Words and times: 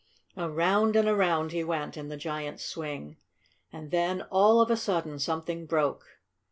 Around 0.35 0.95
and 0.95 1.07
around 1.07 1.51
he 1.51 1.63
went 1.63 1.95
in 1.95 2.09
the 2.09 2.17
giant's 2.17 2.65
swing. 2.65 3.17
And 3.71 3.91
then, 3.91 4.23
all 4.31 4.59
of 4.59 4.71
a 4.71 4.75
sudden, 4.75 5.19
something 5.19 5.67
broke. 5.67 6.03